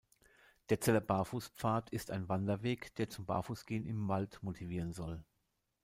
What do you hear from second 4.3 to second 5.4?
motivieren soll.